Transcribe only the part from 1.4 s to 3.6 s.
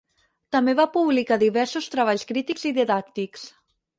diversos treballs crítics i didàctics.